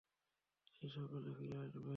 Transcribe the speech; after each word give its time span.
সে 0.67 0.85
সকালে 0.89 1.29
ফিরে 1.37 1.57
আসবে। 1.57 1.89